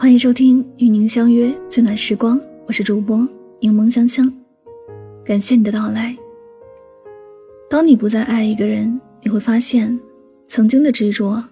[0.00, 3.18] 欢迎收听与您相约最暖时光，我是主播
[3.60, 4.32] 柠檬香香，
[5.22, 6.16] 感谢你的到来。
[7.68, 10.00] 当你不再爱一个人，你会发现，
[10.48, 11.44] 曾经的执着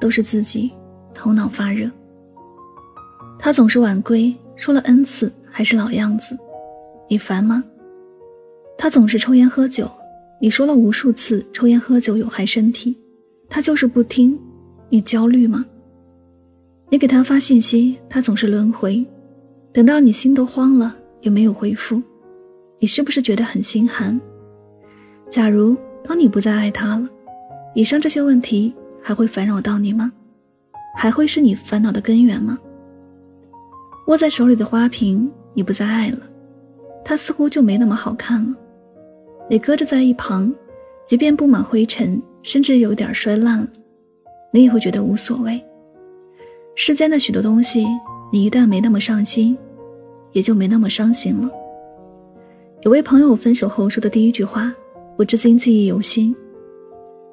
[0.00, 0.72] 都是自己
[1.14, 1.88] 头脑发热。
[3.38, 6.36] 他总是晚归，说了 n 次还是老样子，
[7.08, 7.62] 你烦吗？
[8.76, 9.88] 他总是抽烟喝酒，
[10.40, 12.98] 你说了无数次抽烟喝酒有害身体，
[13.48, 14.36] 他就是不听，
[14.88, 15.64] 你焦虑吗？
[16.92, 19.02] 你给他发信息，他总是轮回，
[19.72, 22.02] 等到你心都慌了也没有回复，
[22.80, 24.20] 你是不是觉得很心寒？
[25.30, 25.74] 假如
[26.04, 27.08] 当你不再爱他了，
[27.74, 30.12] 以上这些问题还会烦扰到你吗？
[30.94, 32.58] 还会是你烦恼的根源吗？
[34.08, 36.18] 握在手里的花瓶，你不再爱了，
[37.02, 38.54] 它似乎就没那么好看了。
[39.48, 40.54] 你搁着在一旁，
[41.06, 43.68] 即便布满灰尘，甚至有点摔烂了，
[44.52, 45.58] 你也会觉得无所谓。
[46.74, 47.86] 世间的许多东西，
[48.32, 49.56] 你一旦没那么上心，
[50.32, 51.50] 也就没那么伤心了。
[52.80, 54.72] 有位朋友分手后说的第一句话，
[55.18, 56.34] 我至今记忆犹新。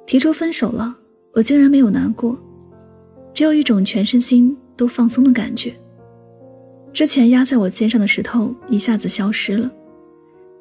[0.05, 0.93] 提出分手了，
[1.31, 2.37] 我竟然没有难过，
[3.33, 5.73] 只有一种全身心都放松的感觉。
[6.91, 9.71] 之前压在我肩上的石头一下子消失了。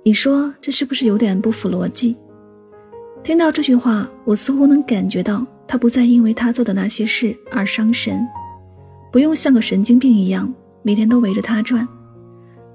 [0.05, 2.17] 你说这是不是有点不符逻辑？
[3.25, 8.25] 听到这句话，我似乎能感觉到他不再因为他做的那些事而伤神。
[9.11, 11.87] 不用像个神经病一样每天都围着他转，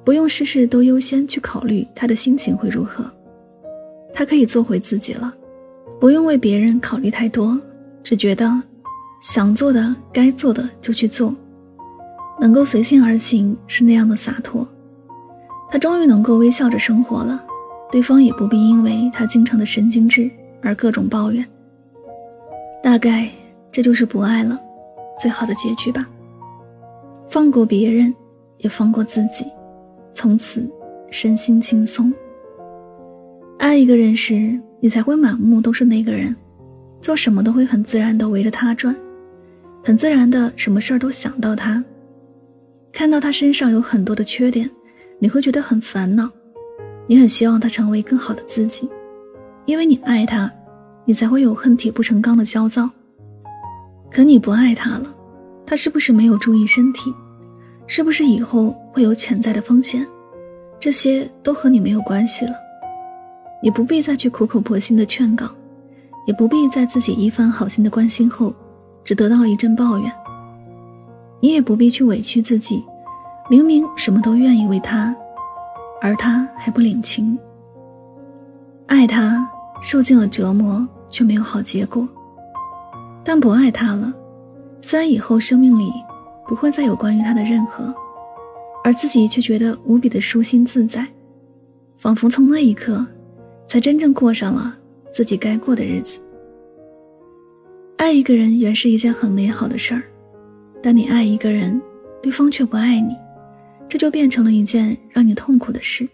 [0.03, 3.05] 不用事事都优先去考虑他的心情会如何，
[4.13, 5.33] 他可以做回自己了，
[5.99, 7.59] 不用为别人考虑太多，
[8.03, 8.51] 只觉得
[9.21, 11.33] 想做的、该做的就去做，
[12.39, 14.67] 能够随心而行是那样的洒脱。
[15.69, 17.41] 他终于能够微笑着生活了，
[17.91, 20.29] 对方也不必因为他经常的神经质
[20.61, 21.43] 而各种抱怨。
[22.83, 23.29] 大概
[23.71, 24.59] 这就是不爱了，
[25.19, 26.07] 最好的结局吧。
[27.33, 28.13] 放过别人，
[28.59, 29.43] 也放过自己，
[30.13, 30.63] 从此
[31.09, 32.13] 身心轻松。
[33.57, 36.35] 爱一个人时，你才会满目都是那个人，
[37.01, 38.95] 做什么都会很自然的围着他转，
[39.83, 41.83] 很自然的什么事儿都想到他。
[42.91, 44.69] 看到他身上有很多的缺点，
[45.17, 46.29] 你会觉得很烦恼，
[47.07, 48.87] 你很希望他成为更好的自己，
[49.65, 50.51] 因为你爱他，
[51.03, 52.87] 你才会有恨铁不成钢的焦躁。
[54.11, 55.11] 可你不爱他了，
[55.65, 57.11] 他是不是没有注意身体？
[57.85, 60.05] 是不是以后会有潜在的风险？
[60.79, 62.53] 这些都和你没有关系了，
[63.61, 65.45] 你不必再去苦口婆心的劝告，
[66.25, 68.53] 也不必在自己一番好心的关心后，
[69.03, 70.11] 只得到一阵抱怨。
[71.39, 72.83] 你也不必去委屈自己，
[73.49, 75.15] 明明什么都愿意为他，
[76.01, 77.37] 而他还不领情。
[78.87, 79.47] 爱他，
[79.81, 82.05] 受尽了折磨，却没有好结果；
[83.23, 84.13] 但不爱他了，
[84.81, 85.91] 虽然以后生命里。
[86.47, 87.93] 不会再有关于他的任何，
[88.83, 91.07] 而自己却觉得无比的舒心自在，
[91.97, 93.05] 仿佛从那一刻，
[93.67, 94.75] 才真正过上了
[95.11, 96.19] 自己该过的日子。
[97.97, 100.03] 爱一个人原是一件很美好的事儿，
[100.81, 101.81] 但你爱一个人，
[102.21, 103.15] 对方却不爱你，
[103.87, 106.07] 这就变成了一件让你痛苦的事。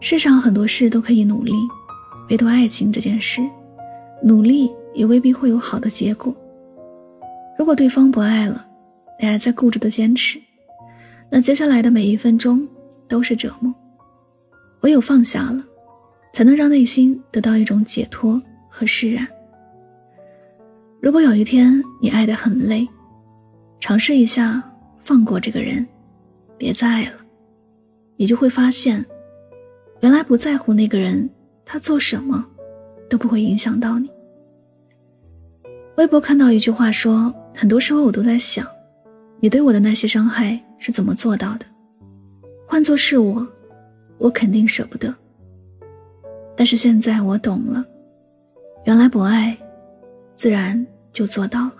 [0.00, 1.52] 世上很多事都可以努力，
[2.30, 3.40] 唯独爱情这件事，
[4.24, 6.34] 努力也未必会有好的结果。
[7.58, 8.66] 如果对方不爱了，
[9.20, 10.40] 你还在固执的坚持，
[11.30, 12.66] 那接下来的每一分钟
[13.06, 13.72] 都是折磨。
[14.80, 15.62] 唯有放下了，
[16.32, 19.28] 才能让内心得到一种解脱和释然。
[21.02, 22.88] 如果有一天你爱得很累，
[23.78, 24.62] 尝试一下
[25.04, 25.86] 放过这个人，
[26.56, 27.18] 别再爱了，
[28.16, 29.04] 你就会发现，
[30.00, 31.28] 原来不在乎那个人，
[31.62, 32.42] 他做什么
[33.10, 34.10] 都不会影响到你。
[35.98, 38.66] 微博看到一句话说，很多时候我都在想。
[39.40, 41.64] 你对我的那些伤害是怎么做到的？
[42.68, 43.46] 换做是我，
[44.18, 45.12] 我肯定舍不得。
[46.54, 47.82] 但是现在我懂了，
[48.84, 49.56] 原来不爱，
[50.36, 51.74] 自然就做到了。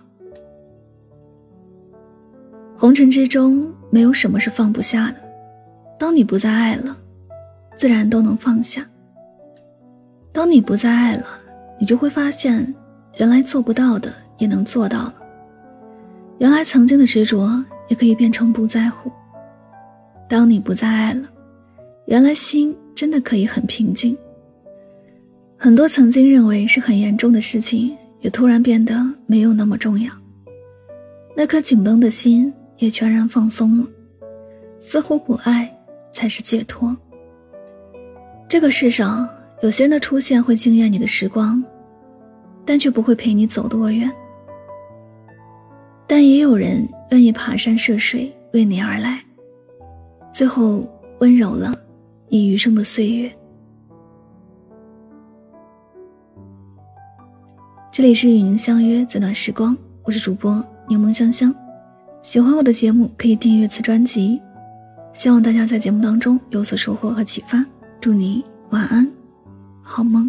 [2.78, 5.16] 红尘之中没有什么是放不下的，
[5.98, 6.96] 当你不再爱了，
[7.76, 8.88] 自然都能放下。
[10.32, 11.26] 当你不再爱了，
[11.78, 12.74] 你就会发现，
[13.18, 15.14] 原来做不到的也能做到了。
[16.40, 19.12] 原来曾经的执着也可以变成不在乎。
[20.26, 21.28] 当你不再爱了，
[22.06, 24.16] 原来心真的可以很平静。
[25.58, 30.10] 很多曾经认为是很严重的事情，也突然变得没有那么重要。
[31.36, 33.86] 那颗紧绷的心也全然放松了，
[34.78, 35.70] 似乎不爱
[36.10, 36.96] 才是解脱。
[38.48, 39.28] 这个世上，
[39.62, 41.62] 有些人的出现会惊艳你的时光，
[42.64, 44.10] 但却不会陪你走多远。
[46.10, 49.24] 但也有人愿意爬山涉水为你而来，
[50.32, 50.84] 最后
[51.20, 51.72] 温柔了
[52.28, 53.32] 你余生的岁月。
[57.92, 61.54] 这里是与您相约最暖时光，我是主播柠檬香香。
[62.22, 64.42] 喜欢我的节目可以订阅此专辑，
[65.12, 67.64] 希望大家在节目当中有所收获和启发。
[68.00, 69.08] 祝你晚安，
[69.80, 70.28] 好梦。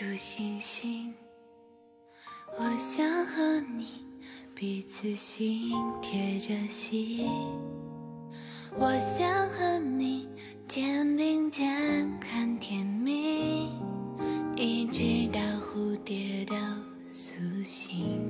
[0.00, 1.12] 数星星，
[2.58, 4.02] 我想和你
[4.54, 7.28] 彼此心贴着心。
[8.78, 10.26] 我想和你
[10.66, 13.68] 肩并肩看天明，
[14.56, 16.54] 一直到蝴蝶都
[17.10, 18.26] 苏醒。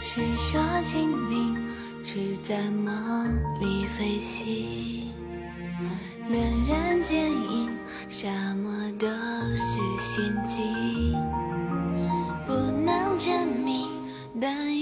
[0.00, 1.56] 谁说精灵
[2.02, 3.28] 只在梦
[3.60, 5.12] 里飞行？
[6.28, 7.70] 恋人剪影，
[8.08, 8.70] 沙漠
[9.00, 9.08] 都
[9.56, 11.12] 是陷阱，
[12.46, 13.88] 不能证明，
[14.40, 14.75] 但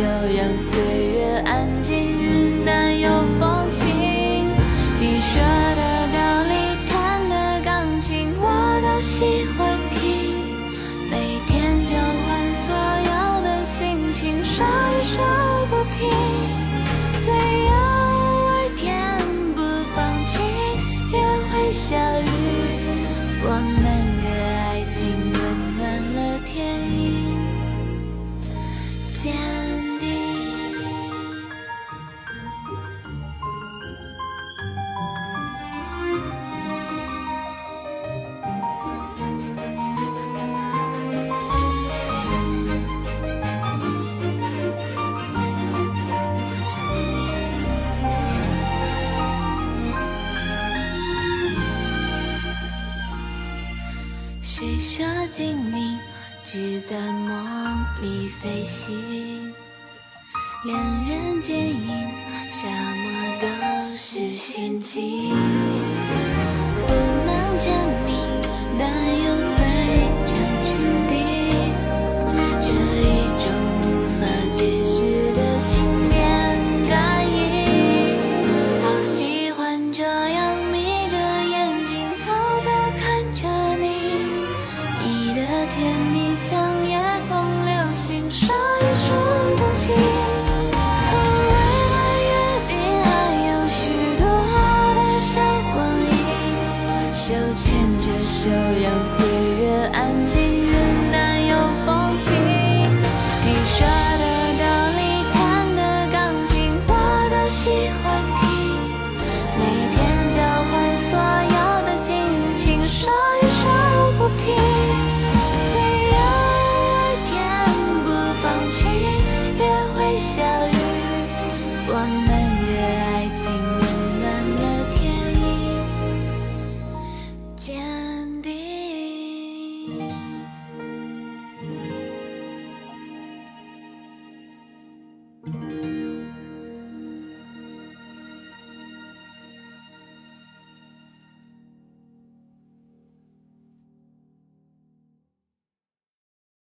[0.00, 0.99] 就让岁
[58.00, 59.52] 梦里飞行？
[60.64, 62.08] 两人剪影，
[62.50, 63.10] 沙漠
[63.40, 63.46] 都
[63.96, 65.30] 是陷阱，
[66.86, 66.94] 不
[67.26, 67.70] 能证
[68.06, 68.16] 明，
[68.78, 68.88] 但
[69.22, 69.49] 有。